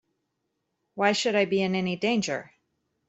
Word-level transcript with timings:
Why 0.95 1.11
should 1.11 1.35
I 1.35 1.45
be 1.45 1.61
in 1.61 1.75
any 1.75 1.95
danger? 1.95 2.53